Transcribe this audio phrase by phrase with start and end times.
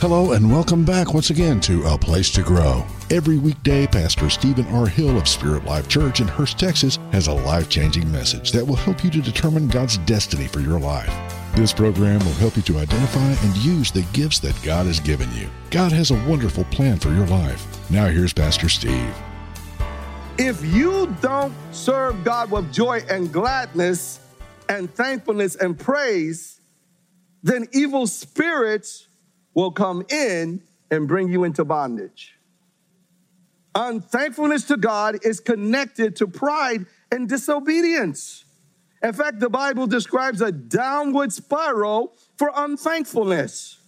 [0.00, 2.86] Hello and welcome back once again to A Place to Grow.
[3.10, 4.86] Every weekday, Pastor Stephen R.
[4.86, 8.76] Hill of Spirit Life Church in Hurst, Texas has a life changing message that will
[8.76, 11.12] help you to determine God's destiny for your life.
[11.56, 15.28] This program will help you to identify and use the gifts that God has given
[15.34, 15.48] you.
[15.72, 17.66] God has a wonderful plan for your life.
[17.90, 19.12] Now, here's Pastor Steve.
[20.38, 24.20] If you don't serve God with joy and gladness
[24.68, 26.60] and thankfulness and praise,
[27.42, 29.07] then evil spirits
[29.54, 32.34] will come in and bring you into bondage.
[33.74, 38.44] Unthankfulness to God is connected to pride and disobedience.
[39.02, 43.78] In fact, the Bible describes a downward spiral for unthankfulness.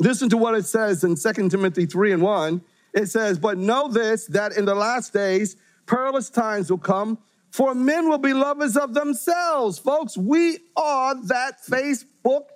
[0.00, 2.62] Listen to what it says in 2 Timothy 3 and 1.
[2.94, 7.18] It says, But know this, that in the last days, perilous times will come,
[7.50, 9.78] for men will be lovers of themselves.
[9.78, 12.46] Folks, we are that Facebook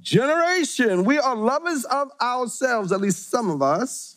[0.00, 1.04] generation.
[1.04, 4.16] We are lovers of ourselves, at least some of us.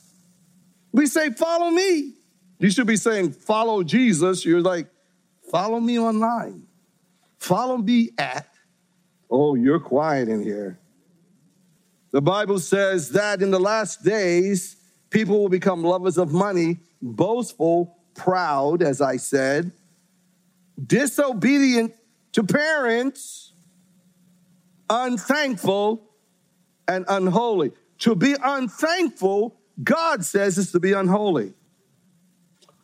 [0.91, 2.13] We say, Follow me.
[2.59, 4.45] You should be saying, Follow Jesus.
[4.45, 4.87] You're like,
[5.49, 6.67] Follow me online.
[7.37, 8.47] Follow me at.
[9.29, 10.79] Oh, you're quiet in here.
[12.11, 14.75] The Bible says that in the last days,
[15.09, 19.71] people will become lovers of money, boastful, proud, as I said,
[20.85, 21.93] disobedient
[22.33, 23.50] to parents
[24.91, 26.03] unthankful,
[26.87, 27.71] and unholy.
[27.99, 31.53] To be unthankful, God says, is to be unholy.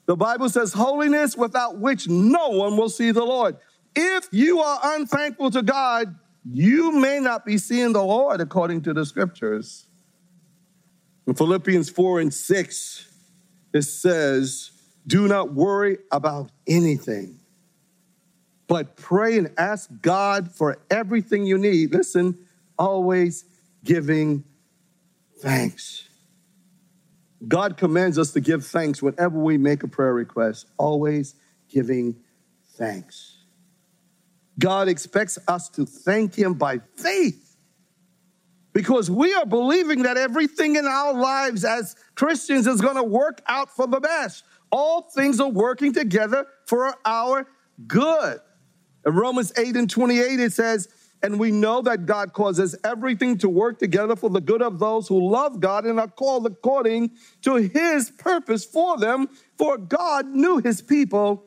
[0.06, 3.58] The Bible says, holiness without which no one will see the Lord.
[3.94, 6.16] If you are unthankful to God,
[6.50, 9.86] you may not be seeing the Lord according to the scriptures.
[11.26, 13.12] In Philippians 4 and 6,
[13.74, 14.72] it says,
[15.06, 17.40] Do not worry about anything
[18.68, 21.94] but pray and ask God for everything you need.
[21.94, 22.38] Listen,
[22.78, 23.46] always
[23.84, 24.44] giving
[25.40, 26.08] thanks.
[27.48, 31.36] God commands us to give thanks whenever we make a prayer request, always
[31.70, 32.18] giving
[32.76, 33.38] thanks.
[34.60, 37.56] God expects us to thank Him by faith
[38.74, 43.42] because we are believing that everything in our lives as Christians is going to work
[43.48, 44.44] out for the best.
[44.72, 47.48] All things are working together for our
[47.88, 48.40] good.
[49.08, 50.90] In Romans 8 and 28, it says,
[51.24, 55.08] and we know that God causes everything to work together for the good of those
[55.08, 57.12] who love God and are called according
[57.44, 59.30] to his purpose for them.
[59.58, 61.46] For God knew his people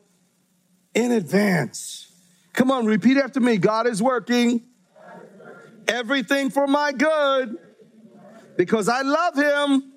[0.95, 2.11] in advance.
[2.55, 4.63] Come on, repeat after me God is working
[5.87, 7.59] everything for my good
[8.57, 9.93] because I love him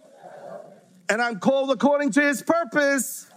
[1.08, 3.28] and I'm called according to his purpose.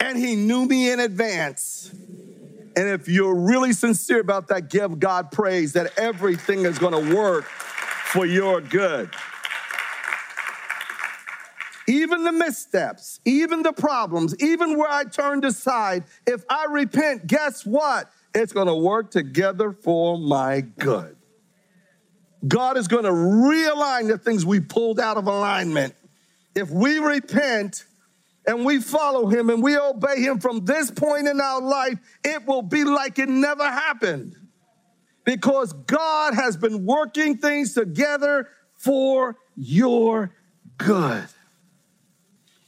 [0.00, 1.94] And he knew me in advance.
[2.76, 7.14] And if you're really sincere about that, give God praise that everything is going to
[7.14, 9.10] work for your good.
[11.86, 17.66] Even the missteps, even the problems, even where I turned aside, if I repent, guess
[17.66, 18.10] what?
[18.34, 21.16] It's going to work together for my good.
[22.46, 25.94] God is going to realign the things we pulled out of alignment.
[26.54, 27.84] If we repent,
[28.46, 32.46] and we follow him and we obey him from this point in our life, it
[32.46, 34.36] will be like it never happened.
[35.24, 40.34] Because God has been working things together for your
[40.76, 41.26] good.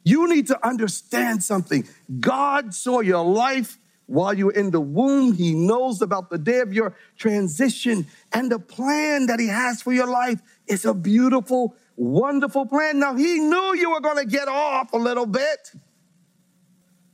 [0.05, 1.87] You need to understand something.
[2.21, 5.33] God saw your life while you were in the womb.
[5.33, 9.93] He knows about the day of your transition and the plan that He has for
[9.93, 12.99] your life is a beautiful wonderful plan.
[12.99, 15.73] Now, he knew you were going to get off a little bit,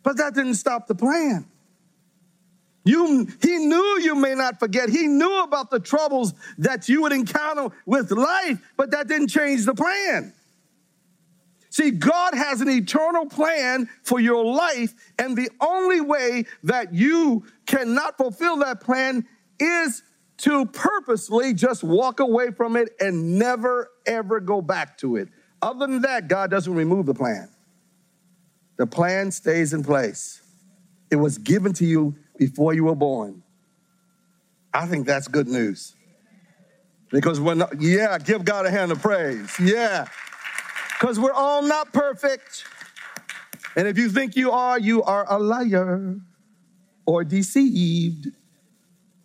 [0.02, 1.46] but that didn't stop the plan.
[2.84, 4.88] You, he knew you may not forget.
[4.88, 9.64] He knew about the troubles that you would encounter with life, but that didn't change
[9.64, 10.32] the plan.
[11.70, 17.46] See, God has an eternal plan for your life, and the only way that you
[17.66, 19.26] cannot fulfill that plan
[19.58, 20.02] is
[20.42, 25.28] to purposely just walk away from it and never, ever go back to it.
[25.60, 27.48] Other than that, God doesn't remove the plan.
[28.76, 30.42] The plan stays in place.
[31.10, 33.44] It was given to you before you were born.
[34.74, 35.94] I think that's good news.
[37.10, 39.54] Because not, yeah, give God a hand of praise.
[39.60, 40.06] Yeah.
[40.98, 42.64] Because we're all not perfect.
[43.76, 46.16] And if you think you are, you are a liar
[47.06, 48.28] or deceived.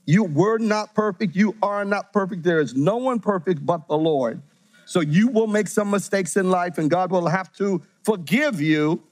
[0.08, 1.36] You were not perfect.
[1.36, 2.42] You are not perfect.
[2.42, 4.42] There is no one perfect but the Lord.
[4.86, 9.04] So you will make some mistakes in life and God will have to forgive you.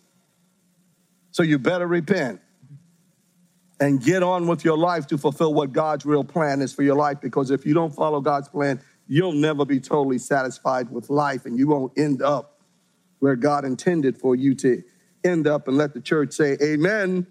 [1.31, 2.39] So you better repent
[3.81, 6.95] and get on with your life to fulfill what God's real plan is for your
[6.95, 7.19] life.
[7.19, 11.59] Because if you don't follow God's plan, you'll never be totally satisfied with life and
[11.59, 12.61] you won't end up
[13.19, 14.81] where God intended for you to
[15.25, 15.67] end up.
[15.67, 17.27] And let the church say, Amen.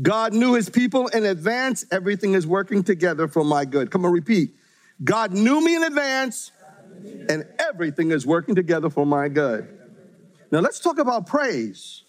[0.00, 1.84] God knew his people in advance.
[1.90, 3.90] Everything is working together for my good.
[3.90, 4.54] Come on, repeat.
[5.02, 6.52] God knew me in advance,
[7.28, 9.68] and everything is working together for my good.
[10.52, 12.04] Now, let's talk about praise.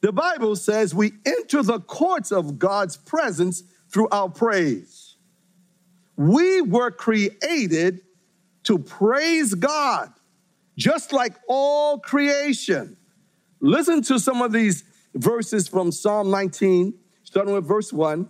[0.00, 5.16] The Bible says we enter the courts of God's presence through our praise.
[6.16, 8.00] We were created
[8.64, 10.12] to praise God,
[10.76, 12.96] just like all creation.
[13.60, 14.84] Listen to some of these
[15.14, 16.94] verses from Psalm 19
[17.34, 18.28] starting with verse 1.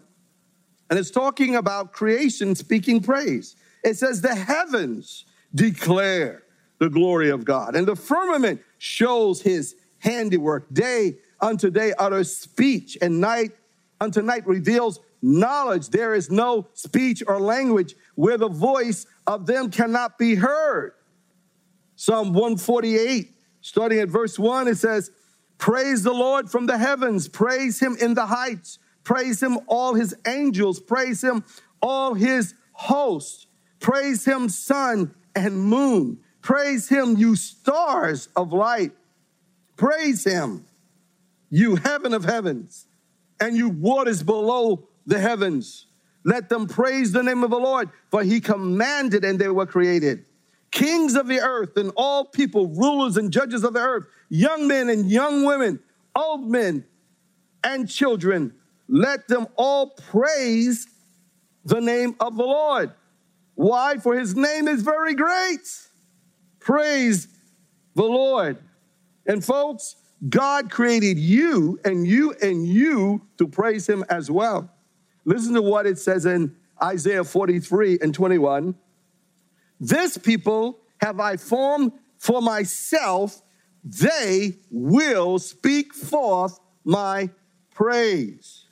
[0.88, 3.54] And it's talking about creation speaking praise.
[3.84, 6.44] It says, The heavens declare
[6.78, 10.72] the glory of God, and the firmament shows his handiwork.
[10.72, 13.52] Day unto day utters speech, and night
[14.00, 15.90] unto night reveals knowledge.
[15.90, 20.94] There is no speech or language where the voice of them cannot be heard.
[21.96, 25.10] Psalm 148, starting at verse 1, it says,
[25.58, 28.78] Praise the Lord from the heavens, praise him in the heights.
[29.04, 30.80] Praise him, all his angels.
[30.80, 31.44] Praise him,
[31.80, 33.46] all his hosts.
[33.78, 36.18] Praise him, sun and moon.
[36.40, 38.92] Praise him, you stars of light.
[39.76, 40.64] Praise him,
[41.50, 42.86] you heaven of heavens,
[43.40, 45.86] and you waters below the heavens.
[46.24, 50.24] Let them praise the name of the Lord, for he commanded and they were created.
[50.70, 54.88] Kings of the earth and all people, rulers and judges of the earth, young men
[54.88, 55.80] and young women,
[56.16, 56.84] old men
[57.62, 58.54] and children,
[58.88, 60.86] let them all praise
[61.64, 62.92] the name of the Lord.
[63.54, 63.96] Why?
[63.98, 65.60] For his name is very great.
[66.60, 67.28] Praise
[67.94, 68.58] the Lord.
[69.26, 69.96] And folks,
[70.28, 74.70] God created you and you and you to praise him as well.
[75.24, 78.74] Listen to what it says in Isaiah 43 and 21.
[79.80, 83.42] This people have I formed for myself,
[83.82, 87.28] they will speak forth my
[87.74, 88.63] praise.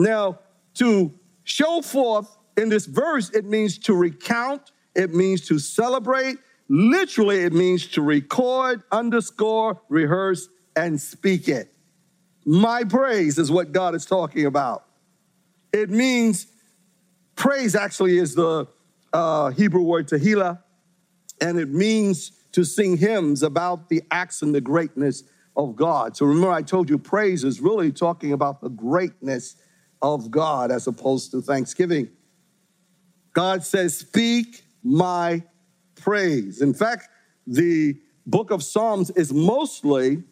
[0.00, 0.38] Now,
[0.74, 1.12] to
[1.44, 6.36] show forth in this verse, it means to recount, it means to celebrate.
[6.68, 11.72] Literally, it means to record, underscore, rehearse, and speak it.
[12.46, 14.86] My praise is what God is talking about.
[15.72, 16.46] It means
[17.36, 18.68] praise actually is the
[19.12, 20.62] uh, Hebrew word tehillah,
[21.40, 25.24] and it means to sing hymns about the acts and the greatness
[25.56, 26.16] of God.
[26.16, 29.56] So remember, I told you praise is really talking about the greatness
[30.02, 32.08] of God as opposed to thanksgiving.
[33.32, 35.42] God says, Speak my
[35.96, 36.60] praise.
[36.60, 37.08] In fact,
[37.46, 40.22] the book of Psalms is mostly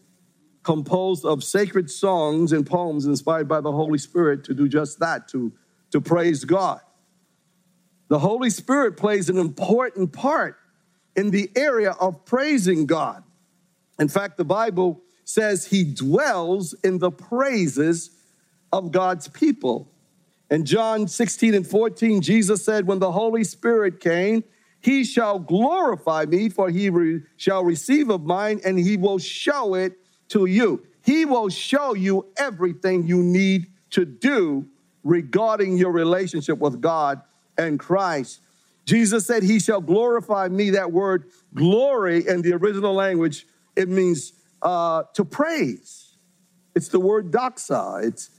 [0.62, 5.28] composed of sacred songs and poems inspired by the Holy Spirit to do just that,
[5.28, 5.52] to,
[5.90, 6.80] to praise God.
[8.08, 10.56] The Holy Spirit plays an important part
[11.16, 13.22] in the area of praising God.
[13.98, 18.10] In fact, the Bible says he dwells in the praises
[18.72, 19.90] of God's people.
[20.50, 24.44] In John 16 and 14, Jesus said, When the Holy Spirit came,
[24.80, 29.74] he shall glorify me, for he re- shall receive of mine, and he will show
[29.74, 29.94] it
[30.28, 30.84] to you.
[31.04, 34.66] He will show you everything you need to do
[35.02, 37.20] regarding your relationship with God
[37.56, 38.40] and Christ.
[38.84, 40.70] Jesus said, He shall glorify me.
[40.70, 43.46] That word glory in the original language,
[43.76, 44.32] it means
[44.62, 46.16] uh, to praise.
[46.74, 48.04] It's the word doxa.
[48.06, 48.30] It's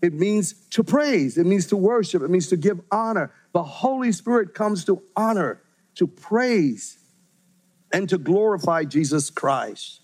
[0.00, 3.32] it means to praise, it means to worship, it means to give honor.
[3.52, 5.62] The Holy Spirit comes to honor,
[5.96, 6.98] to praise,
[7.92, 10.02] and to glorify Jesus Christ.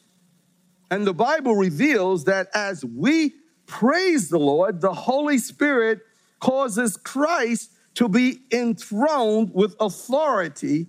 [0.90, 3.34] And the Bible reveals that as we
[3.66, 6.00] praise the Lord, the Holy Spirit
[6.40, 10.88] causes Christ to be enthroned with authority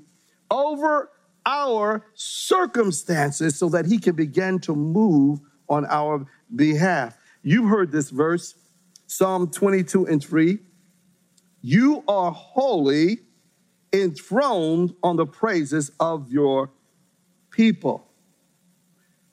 [0.50, 1.10] over
[1.46, 7.18] our circumstances so that he can begin to move on our behalf.
[7.44, 8.56] You've heard this verse
[9.08, 10.60] Psalm 22 and 3.
[11.62, 13.20] You are holy,
[13.94, 16.72] enthroned on the praises of your
[17.50, 18.08] people.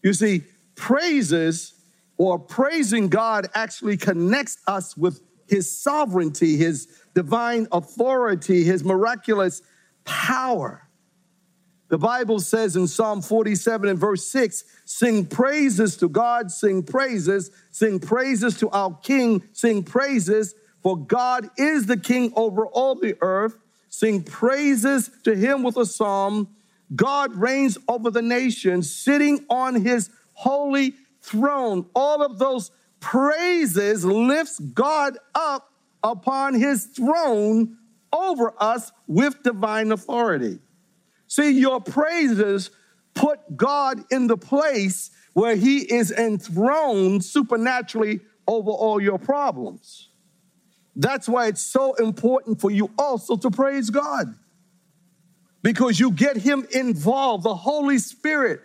[0.03, 1.75] You see, praises
[2.17, 9.63] or praising God actually connects us with his sovereignty, his divine authority, his miraculous
[10.05, 10.89] power.
[11.93, 17.51] The Bible says in Psalm 47 and verse 6 sing praises to God, sing praises,
[17.71, 23.15] sing praises to our King, sing praises, for God is the King over all the
[23.21, 23.59] earth.
[23.91, 26.49] Sing praises to him with a psalm.
[26.97, 31.85] God reigns over the nations, sitting on his holy throne.
[31.95, 32.71] All of those
[33.01, 35.71] praises lifts God up
[36.03, 37.77] upon his throne
[38.15, 40.59] over us with divine authority.
[41.33, 42.71] See, your praises
[43.15, 50.11] put God in the place where he is enthroned supernaturally over all your problems.
[50.95, 54.35] That's why it's so important for you also to praise God.
[55.63, 58.61] Because you get him involved, the Holy Spirit.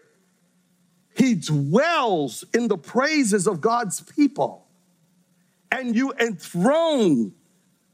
[1.16, 4.68] He dwells in the praises of God's people.
[5.72, 7.32] And you enthrone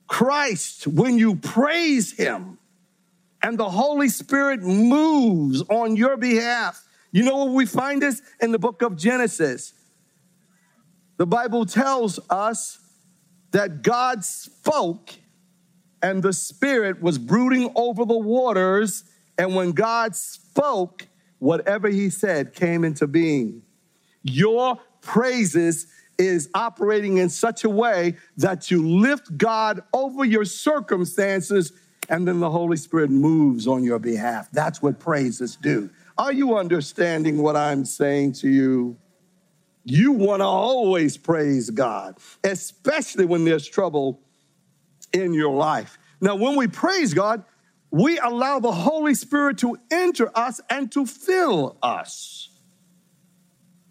[0.07, 2.57] Christ when you praise him.
[3.43, 6.81] And the Holy Spirit moves on your behalf.
[7.11, 8.21] You know where we find this?
[8.39, 9.73] In the book of Genesis.
[11.17, 12.79] The Bible tells us
[13.51, 15.11] that God spoke
[16.01, 19.03] and the Spirit was brooding over the waters.
[19.37, 21.07] And when God spoke,
[21.39, 23.61] whatever He said came into being.
[24.23, 31.73] Your praises is operating in such a way that you lift God over your circumstances
[32.09, 34.49] and then the Holy Spirit moves on your behalf.
[34.51, 35.89] That's what praises do.
[36.17, 38.97] Are you understanding what I'm saying to you?
[39.83, 44.21] You want to always praise God, especially when there's trouble
[45.11, 45.97] in your life.
[46.21, 47.43] Now, when we praise God,
[47.91, 52.49] we allow the Holy Spirit to enter us and to fill us.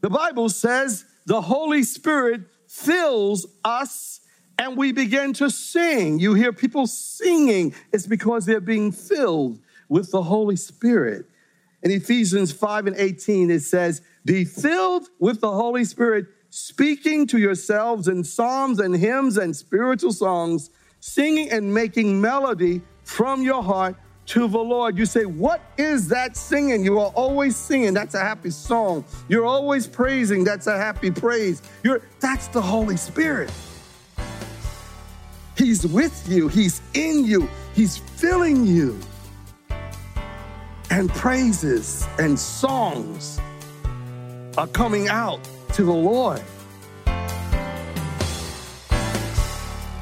[0.01, 4.21] The Bible says the Holy Spirit fills us
[4.59, 6.19] and we begin to sing.
[6.19, 11.27] You hear people singing, it's because they're being filled with the Holy Spirit.
[11.83, 17.39] In Ephesians 5 and 18, it says, Be filled with the Holy Spirit, speaking to
[17.39, 23.97] yourselves in psalms and hymns and spiritual songs, singing and making melody from your heart
[24.27, 24.97] to the Lord.
[24.97, 26.85] You say, What is that singing?
[26.85, 27.95] You are always singing.
[27.95, 29.05] That's a happy song.
[29.29, 30.45] You're always praising.
[30.45, 31.63] That's a happy praise.
[31.83, 33.51] You're, that's the Holy Spirit.
[35.63, 38.99] He's with you, He's in you, He's filling you.
[40.91, 43.41] And praises and songs
[44.59, 45.39] are coming out
[45.75, 46.43] to the Lord.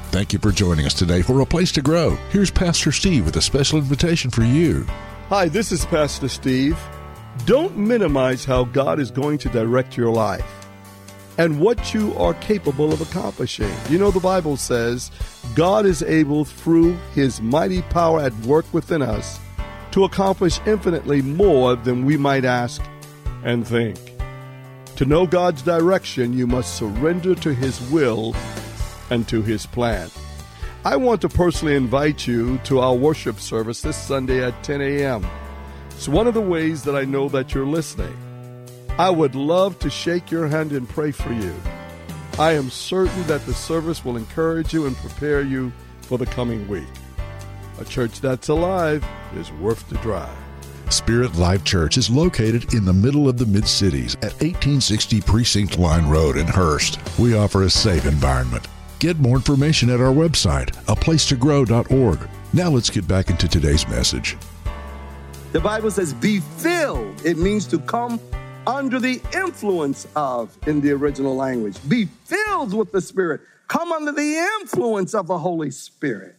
[0.09, 2.17] Thank you for joining us today for A Place to Grow.
[2.31, 4.87] Here's Pastor Steve with a special invitation for you.
[5.29, 6.75] Hi, this is Pastor Steve.
[7.45, 10.60] Don't minimize how God is going to direct your life
[11.37, 13.71] and what you are capable of accomplishing.
[13.89, 15.11] You know, the Bible says
[15.55, 19.39] God is able, through his mighty power at work within us,
[19.91, 22.81] to accomplish infinitely more than we might ask
[23.43, 23.97] and think.
[24.97, 28.35] To know God's direction, you must surrender to his will
[29.09, 30.09] and to his plan.
[30.83, 35.25] I want to personally invite you to our worship service this Sunday at 10 a.m.
[35.89, 38.17] It's one of the ways that I know that you're listening.
[39.01, 41.55] I would love to shake your hand and pray for you.
[42.37, 46.67] I am certain that the service will encourage you and prepare you for the coming
[46.67, 46.83] week.
[47.79, 49.03] A church that's alive
[49.35, 50.37] is worth the drive.
[50.89, 55.79] Spirit Life Church is located in the middle of the mid cities at 1860 Precinct
[55.79, 56.99] Line Road in Hurst.
[57.17, 58.67] We offer a safe environment.
[58.99, 62.19] Get more information at our website, aplacetogrow.org.
[62.53, 64.37] Now let's get back into today's message.
[65.53, 67.25] The Bible says, be filled.
[67.25, 68.19] It means to come
[68.67, 71.77] under the influence of in the original language.
[71.87, 73.41] Be filled with the Spirit.
[73.67, 76.35] Come under the influence of the Holy Spirit.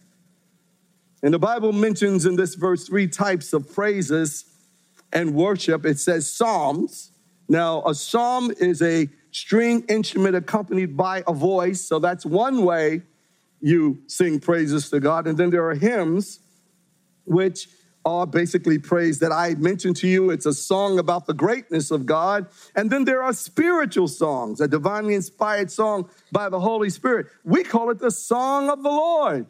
[1.21, 4.45] And the Bible mentions in this verse three types of praises
[5.11, 5.85] and worship.
[5.85, 7.11] It says psalms.
[7.47, 11.81] Now, a psalm is a string instrument accompanied by a voice.
[11.81, 13.01] So that's one way
[13.61, 15.27] you sing praises to God.
[15.27, 16.39] And then there are hymns,
[17.25, 17.67] which
[18.05, 20.29] are basically praise that I mentioned to you.
[20.29, 22.47] It's a song about the greatness of God.
[22.75, 27.27] And then there are spiritual songs, a divinely inspired song by the Holy Spirit.
[27.43, 29.45] We call it the song of the Lord.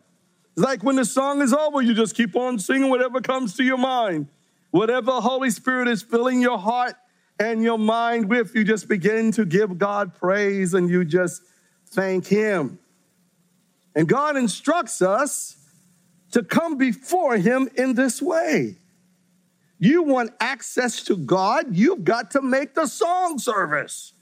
[0.56, 3.64] It's like when the song is over, you just keep on singing whatever comes to
[3.64, 4.28] your mind.
[4.70, 6.96] Whatever the Holy Spirit is filling your heart
[7.40, 11.42] and your mind with, you just begin to give God praise and you just
[11.88, 12.78] thank Him.
[13.96, 15.58] And God instructs us
[16.34, 18.78] to come before Him in this way.
[19.80, 24.14] You want access to God, you've got to make the song service.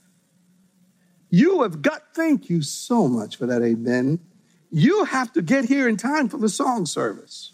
[1.30, 4.20] You have got, thank you so much for that, amen.
[4.70, 7.51] You have to get here in time for the song service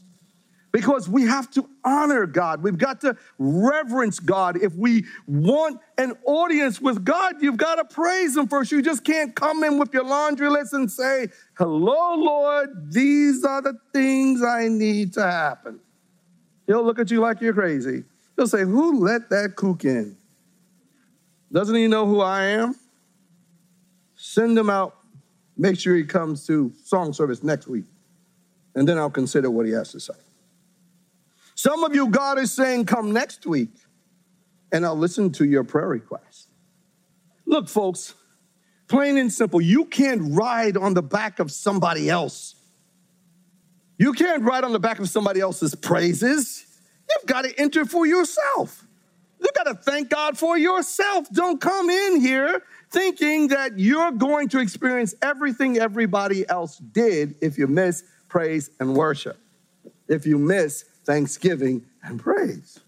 [0.73, 2.63] because we have to honor God.
[2.63, 4.57] We've got to reverence God.
[4.63, 8.71] If we want an audience with God, you've got to praise Him first.
[8.71, 13.63] You just can't come in with your laundry list and say, Hello, Lord, these are
[13.63, 15.81] the things I need to happen.
[16.67, 18.05] He'll look at you like you're crazy.
[18.37, 20.17] He'll say, Who let that kook in?
[21.51, 22.75] Doesn't he know who I am?
[24.17, 24.97] Send him out.
[25.57, 27.85] Make sure he comes to song service next week.
[28.75, 30.15] and then I'll consider what he has to say.
[31.59, 33.71] Some of you, God is saying, come next week,
[34.71, 36.51] and I'll listen to your prayer request.
[37.47, 38.15] Look, folks,
[38.87, 42.55] plain and simple, you can't ride on the back of somebody else.
[43.99, 46.65] You can't ride on the back of somebody else's praises.
[47.11, 48.87] You've got to enter for yourself.
[49.41, 51.29] You've got to thank God for yourself.
[51.33, 52.63] Don't come in here
[52.93, 58.95] thinking that you're going to experience everything everybody else did if you miss praise and
[58.95, 59.37] worship,
[60.07, 62.81] if you miss thanksgiving and praise.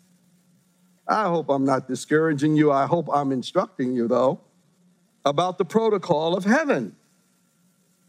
[1.08, 2.70] I hope I'm not discouraging you.
[2.70, 4.42] I hope I'm instructing you, though,
[5.24, 6.94] about the protocol of heaven.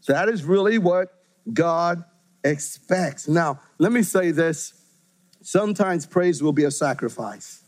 [0.06, 1.08] That is really what
[1.50, 2.04] God
[2.44, 3.26] expects.
[3.26, 4.74] Now, let me say this
[5.40, 7.64] sometimes praise will be a sacrifice.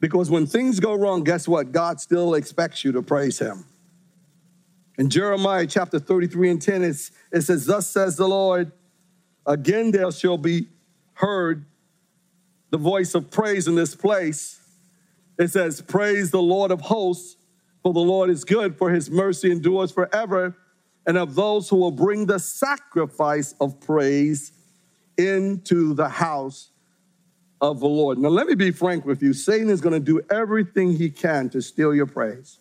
[0.00, 1.70] Because when things go wrong, guess what?
[1.70, 3.64] God still expects you to praise Him.
[4.98, 8.72] In Jeremiah chapter 33 and 10, it says, Thus says the Lord,
[9.46, 10.66] again there shall be
[11.22, 11.64] heard
[12.70, 14.60] the voice of praise in this place.
[15.38, 17.36] It says, Praise the Lord of hosts,
[17.82, 20.56] for the Lord is good, for his mercy endures forever.
[21.06, 24.52] And of those who will bring the sacrifice of praise
[25.16, 26.70] into the house
[27.60, 28.18] of the Lord.
[28.18, 31.48] Now, let me be frank with you Satan is going to do everything he can
[31.50, 32.58] to steal your praise.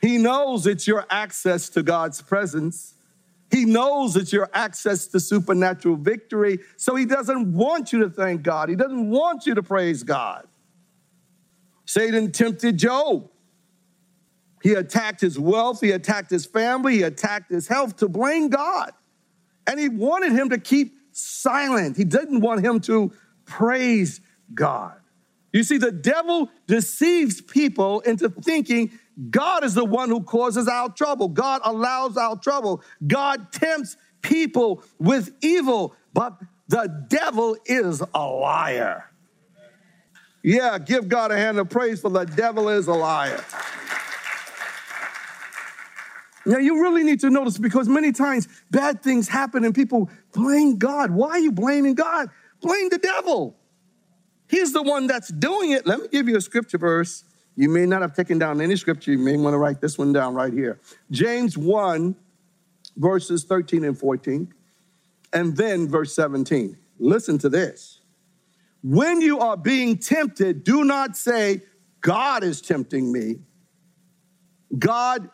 [0.00, 2.94] He knows it's your access to God's presence.
[3.52, 6.60] He knows it's your access to supernatural victory.
[6.78, 8.70] So he doesn't want you to thank God.
[8.70, 10.48] He doesn't want you to praise God.
[11.84, 13.28] Satan tempted Job.
[14.62, 18.92] He attacked his wealth, he attacked his family, he attacked his health to blame God.
[19.66, 21.96] And he wanted him to keep silent.
[21.96, 23.12] He didn't want him to
[23.44, 24.20] praise
[24.54, 24.94] God.
[25.52, 28.92] You see, the devil deceives people into thinking
[29.30, 31.28] God is the one who causes our trouble.
[31.28, 32.82] God allows our trouble.
[33.06, 36.38] God tempts people with evil, but
[36.68, 39.10] the devil is a liar.
[40.42, 43.44] Yeah, give God a hand of praise for the devil is a liar.
[46.44, 50.76] Now, you really need to notice because many times bad things happen and people blame
[50.76, 51.12] God.
[51.12, 52.30] Why are you blaming God?
[52.60, 53.56] Blame the devil.
[54.48, 55.86] He's the one that's doing it.
[55.86, 57.24] Let me give you a scripture verse.
[57.54, 59.12] You may not have taken down any scripture.
[59.12, 60.80] You may want to write this one down right here.
[61.10, 62.16] James 1,
[62.96, 64.52] verses 13 and 14,
[65.32, 66.76] and then verse 17.
[66.98, 68.00] Listen to this.
[68.82, 71.62] When you are being tempted, do not say,
[72.00, 73.40] God is tempting me.
[74.78, 75.30] God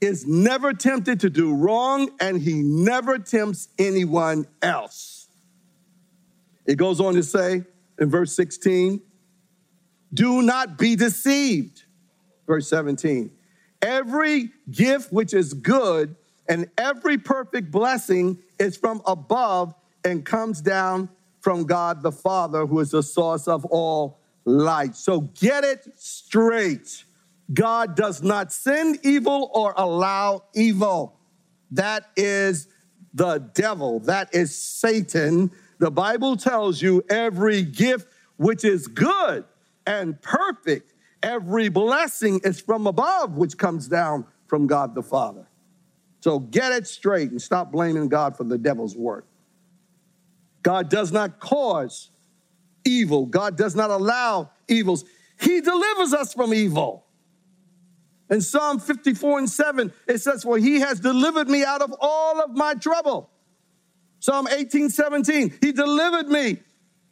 [0.00, 5.28] is never tempted to do wrong, and he never tempts anyone else.
[6.66, 7.64] It goes on to say
[7.98, 9.00] in verse 16,
[10.12, 11.84] do not be deceived.
[12.46, 13.30] Verse 17,
[13.80, 16.16] every gift which is good
[16.48, 21.08] and every perfect blessing is from above and comes down
[21.40, 24.96] from God the Father, who is the source of all light.
[24.96, 27.04] So get it straight.
[27.52, 31.18] God does not send evil or allow evil.
[31.70, 32.66] That is
[33.14, 39.44] the devil, that is Satan the Bible tells you every gift which is good
[39.86, 45.46] and perfect, every blessing is from above, which comes down from God the Father.
[46.20, 49.26] So get it straight and stop blaming God for the devil's work.
[50.62, 52.10] God does not cause
[52.84, 55.04] evil, God does not allow evils.
[55.40, 57.06] He delivers us from evil.
[58.28, 62.40] In Psalm 54 and 7, it says, For he has delivered me out of all
[62.40, 63.30] of my trouble.
[64.20, 65.58] Psalm 18, 17.
[65.60, 66.58] He delivered me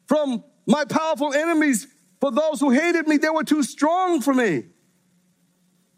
[0.06, 1.88] from my powerful enemies.
[2.20, 4.64] For those who hated me, they were too strong for me.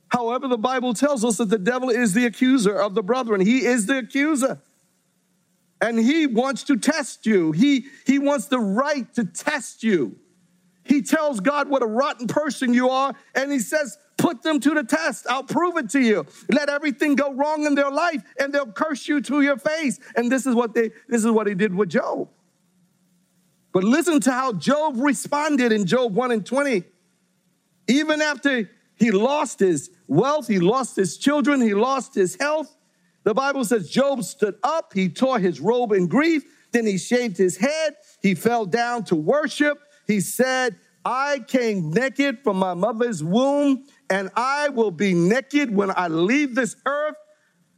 [0.08, 3.40] However, the Bible tells us that the devil is the accuser of the brethren.
[3.40, 4.60] He is the accuser.
[5.80, 7.52] And he wants to test you.
[7.52, 10.16] He, he wants the right to test you.
[10.84, 14.74] He tells God what a rotten person you are, and he says, Put them to
[14.74, 15.26] the test.
[15.30, 16.26] I'll prove it to you.
[16.50, 19.98] Let everything go wrong in their life and they'll curse you to your face.
[20.14, 22.28] And this is what they this is what he did with Job.
[23.72, 26.84] But listen to how Job responded in Job 1 and 20.
[27.88, 32.76] Even after he lost his wealth, he lost his children, he lost his health.
[33.24, 37.36] The Bible says Job stood up, he tore his robe in grief, then he shaved
[37.36, 39.78] his head, he fell down to worship.
[40.06, 45.90] He said, I came naked from my mother's womb, and I will be naked when
[45.96, 47.16] I leave this earth.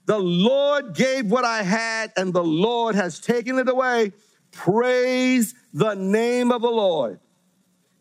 [0.06, 4.12] The Lord gave what I had, and the Lord has taken it away.
[4.52, 7.18] Praise the name of the Lord.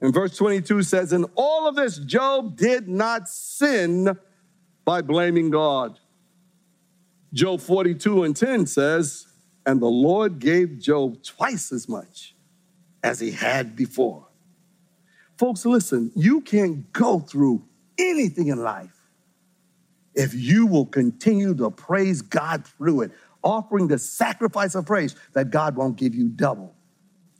[0.01, 4.17] And verse 22 says, In all of this, Job did not sin
[4.83, 5.99] by blaming God.
[7.33, 9.27] Job 42 and 10 says,
[9.65, 12.35] And the Lord gave Job twice as much
[13.03, 14.27] as he had before.
[15.37, 17.63] Folks, listen, you can't go through
[17.97, 19.01] anything in life
[20.13, 23.11] if you will continue to praise God through it,
[23.43, 26.75] offering the sacrifice of praise that God won't give you double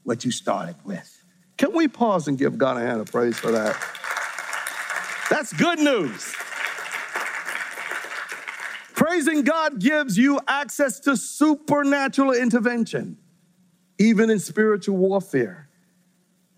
[0.03, 1.23] what you started with.
[1.57, 3.77] Can we pause and give God a hand of praise for that?
[5.29, 6.35] That's good news.
[8.93, 13.17] Praising God gives you access to supernatural intervention,
[13.97, 15.69] even in spiritual warfare.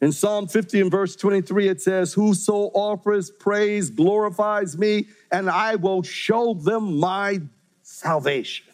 [0.02, 5.76] In Psalm 50 and verse 23, it says, Whoso offers praise glorifies me, and I
[5.76, 7.40] will show them my
[7.84, 8.73] salvation.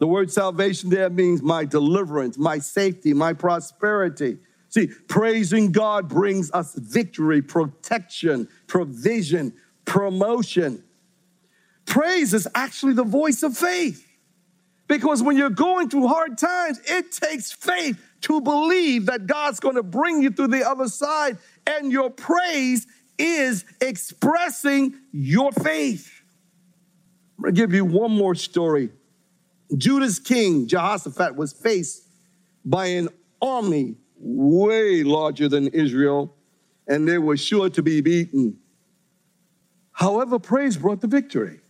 [0.00, 4.38] The word salvation there means my deliverance, my safety, my prosperity.
[4.70, 9.52] See, praising God brings us victory, protection, provision,
[9.84, 10.82] promotion.
[11.84, 14.06] Praise is actually the voice of faith.
[14.88, 19.76] Because when you're going through hard times, it takes faith to believe that God's going
[19.76, 21.36] to bring you through the other side.
[21.66, 22.86] And your praise
[23.18, 26.10] is expressing your faith.
[27.36, 28.90] I'm going to give you one more story.
[29.76, 32.02] Judah's king, Jehoshaphat, was faced
[32.64, 33.08] by an
[33.40, 36.34] army way larger than Israel,
[36.86, 38.58] and they were sure to be beaten.
[39.92, 41.60] However, praise brought the victory.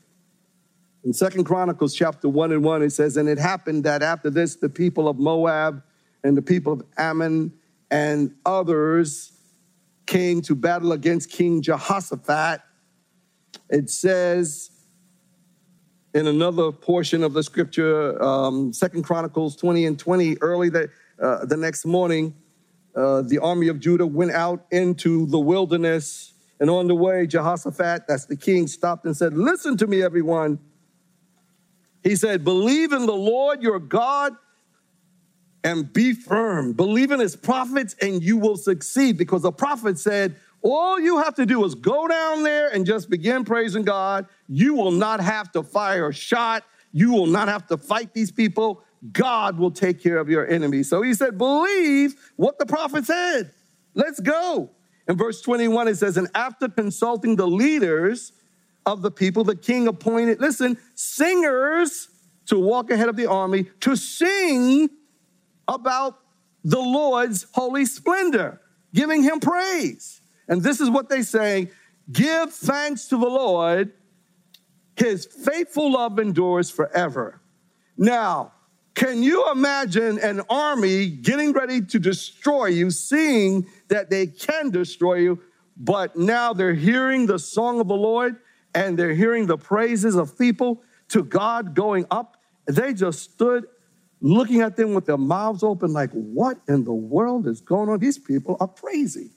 [1.05, 4.57] In Second Chronicles chapter 1 and 1, it says, And it happened that after this,
[4.57, 5.83] the people of Moab
[6.23, 7.53] and the people of Ammon
[7.91, 9.33] and others
[10.07, 12.61] came to battle against King Jehoshaphat.
[13.71, 14.71] It says
[16.15, 21.45] in another portion of the scripture, um, Second Chronicles 20 and 20, early the, uh,
[21.45, 22.35] the next morning,
[22.97, 26.33] uh, the army of Judah went out into the wilderness.
[26.59, 30.59] And on the way, Jehoshaphat, that's the king, stopped and said, Listen to me, everyone.
[32.03, 34.35] He said, Believe in the Lord your God
[35.63, 36.73] and be firm.
[36.73, 39.17] Believe in his prophets and you will succeed.
[39.17, 43.09] Because the prophet said, All you have to do is go down there and just
[43.09, 44.27] begin praising God.
[44.49, 46.65] You will not have to fire a shot.
[46.93, 48.83] You will not have to fight these people.
[49.13, 50.91] God will take care of your enemies.
[50.91, 53.53] So he said, Believe what the prophet said.
[53.95, 54.71] Let's go.
[55.09, 58.33] In verse 21, it says, And after consulting the leaders,
[58.87, 62.09] of the people, the king appointed, listen, singers
[62.47, 64.89] to walk ahead of the army to sing
[65.69, 66.19] about
[66.65, 68.61] the Lord's holy splendor,
[68.93, 70.20] giving him praise.
[70.51, 71.71] And this is what they say
[72.13, 73.93] Give thanks to the Lord,
[74.97, 77.41] his faithful love endures forever.
[77.97, 78.53] Now,
[78.95, 85.15] can you imagine an army getting ready to destroy you, seeing that they can destroy
[85.15, 85.41] you,
[85.79, 88.37] but now they're hearing the song of the Lord?
[88.75, 92.37] and they're hearing the praises of people to God going up.
[92.67, 93.67] They just stood
[94.21, 97.99] looking at them with their mouths open, like, what in the world is going on?
[97.99, 99.31] These people are crazy.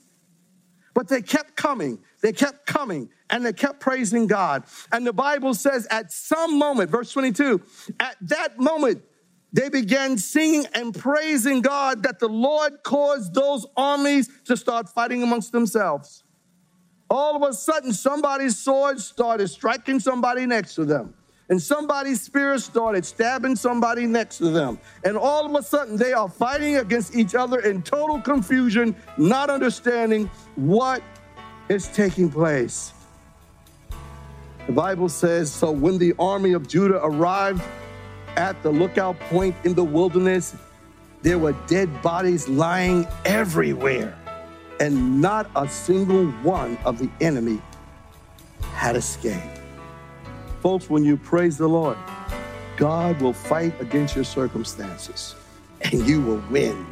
[0.94, 4.64] But they kept coming, they kept coming, and they kept praising God.
[4.92, 7.60] And the Bible says at some moment, verse 22,
[8.00, 9.02] at that moment,
[9.52, 15.22] they began singing and praising God that the Lord caused those armies to start fighting
[15.22, 16.24] amongst themselves
[17.10, 21.14] all of a sudden somebody's sword started striking somebody next to them.
[21.48, 24.78] And somebody's spear started stabbing somebody next to them.
[25.04, 29.50] And all of a sudden, they are fighting against each other in total confusion, not
[29.50, 31.02] understanding what
[31.68, 32.92] is taking place.
[34.66, 37.62] The Bible says So when the army of Judah arrived
[38.36, 40.56] at the lookout point in the wilderness,
[41.22, 44.16] there were dead bodies lying everywhere
[44.80, 47.60] and not a single one of the enemy
[48.72, 49.53] had escaped.
[50.64, 51.98] Folks, when you praise the Lord,
[52.78, 55.34] God will fight against your circumstances
[55.82, 56.86] and you will win.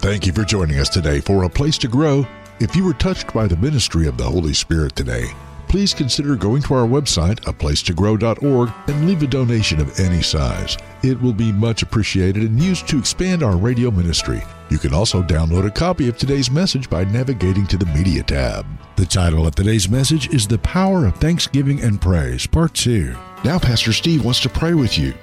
[0.00, 2.26] Thank you for joining us today for A Place to Grow.
[2.60, 5.32] If you were touched by the ministry of the Holy Spirit today,
[5.72, 10.76] please consider going to our website, aplacetogrow.org, and leave a donation of any size.
[11.02, 14.42] It will be much appreciated and used to expand our radio ministry.
[14.68, 18.66] You can also download a copy of today's message by navigating to the Media tab.
[18.96, 23.16] The title of today's message is The Power of Thanksgiving and Praise, Part 2.
[23.42, 25.14] Now, Pastor Steve wants to pray with you.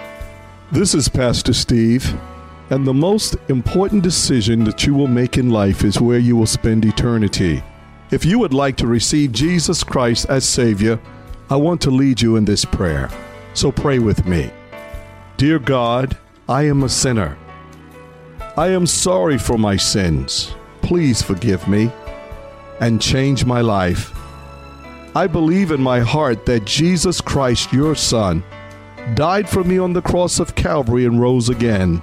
[0.72, 2.12] This is Pastor Steve.
[2.72, 6.48] And the most important decision that you will make in life is where you will
[6.48, 7.62] spend eternity.
[8.12, 11.00] If you would like to receive Jesus Christ as Savior,
[11.48, 13.08] I want to lead you in this prayer.
[13.54, 14.50] So pray with me.
[15.38, 16.18] Dear God,
[16.48, 17.38] I am a sinner.
[18.58, 20.56] I am sorry for my sins.
[20.82, 21.92] Please forgive me
[22.80, 24.12] and change my life.
[25.16, 28.44] I believe in my heart that Jesus Christ, your Son,
[29.14, 32.02] died for me on the cross of Calvary, and rose again.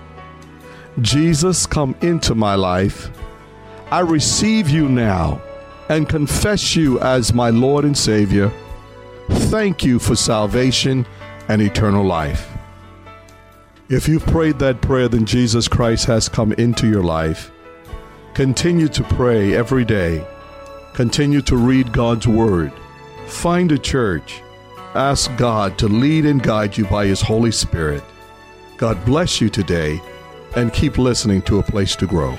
[1.00, 3.10] Jesus, come into my life.
[3.90, 5.42] I receive you now
[5.88, 8.52] and confess you as my Lord and Savior.
[9.28, 11.06] Thank you for salvation
[11.48, 12.50] and eternal life.
[13.88, 17.52] If you've prayed that prayer, then Jesus Christ has come into your life.
[18.34, 20.26] Continue to pray every day.
[20.92, 22.72] Continue to read God's Word.
[23.26, 24.42] Find a church.
[24.94, 28.02] Ask God to lead and guide you by His Holy Spirit.
[28.76, 30.00] God bless you today
[30.56, 32.36] and keep listening to A Place to Grow.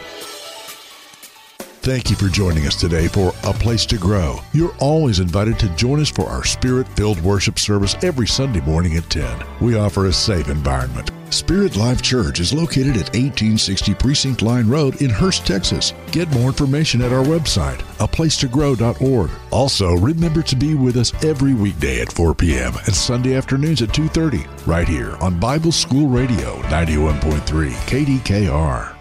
[1.87, 4.41] Thank you for joining us today for A Place to Grow.
[4.51, 8.97] You're always invited to join us for our spirit filled worship service every Sunday morning
[8.97, 9.41] at 10.
[9.61, 11.11] We offer a safe environment.
[11.29, 15.93] Spirit Life Church is located at 1860 Precinct Line Road in Hurst, Texas.
[16.11, 19.31] Get more information at our website, aplacetogrow.org.
[19.51, 22.73] Also, remember to be with us every weekday at 4 p.m.
[22.85, 28.96] and Sunday afternoons at 2:30 right here on Bible School Radio 91.3 KDKR.